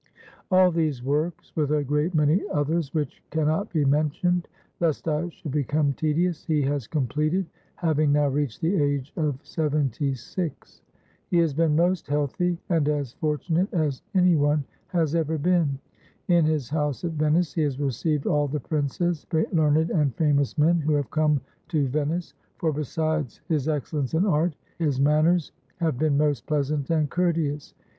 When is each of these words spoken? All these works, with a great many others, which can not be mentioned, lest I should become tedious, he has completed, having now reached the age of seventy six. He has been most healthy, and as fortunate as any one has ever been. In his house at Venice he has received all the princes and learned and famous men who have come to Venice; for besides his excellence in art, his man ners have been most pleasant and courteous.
All 0.49 0.71
these 0.71 1.03
works, 1.03 1.51
with 1.55 1.71
a 1.71 1.83
great 1.83 2.15
many 2.15 2.41
others, 2.51 2.91
which 2.91 3.21
can 3.29 3.45
not 3.45 3.71
be 3.71 3.85
mentioned, 3.85 4.47
lest 4.79 5.07
I 5.07 5.29
should 5.29 5.51
become 5.51 5.93
tedious, 5.93 6.43
he 6.43 6.63
has 6.63 6.87
completed, 6.87 7.45
having 7.75 8.11
now 8.11 8.27
reached 8.29 8.61
the 8.61 8.81
age 8.81 9.13
of 9.15 9.37
seventy 9.45 10.15
six. 10.15 10.81
He 11.29 11.37
has 11.37 11.53
been 11.53 11.75
most 11.75 12.07
healthy, 12.07 12.57
and 12.67 12.89
as 12.89 13.13
fortunate 13.13 13.71
as 13.75 14.01
any 14.15 14.35
one 14.35 14.63
has 14.87 15.13
ever 15.13 15.37
been. 15.37 15.77
In 16.27 16.45
his 16.45 16.67
house 16.67 17.05
at 17.05 17.11
Venice 17.11 17.53
he 17.53 17.61
has 17.61 17.79
received 17.79 18.25
all 18.25 18.47
the 18.47 18.59
princes 18.59 19.27
and 19.31 19.53
learned 19.53 19.91
and 19.91 20.15
famous 20.15 20.57
men 20.57 20.79
who 20.79 20.93
have 20.93 21.11
come 21.11 21.41
to 21.67 21.87
Venice; 21.89 22.33
for 22.57 22.73
besides 22.73 23.39
his 23.47 23.69
excellence 23.69 24.15
in 24.15 24.25
art, 24.25 24.55
his 24.79 24.99
man 24.99 25.25
ners 25.25 25.51
have 25.77 25.99
been 25.99 26.17
most 26.17 26.47
pleasant 26.47 26.89
and 26.89 27.07
courteous. 27.11 27.75